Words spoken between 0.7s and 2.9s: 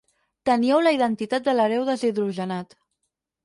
la identitat de l'hereu deshidrogenat.